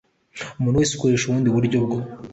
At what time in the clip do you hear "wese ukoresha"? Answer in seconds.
0.79-1.25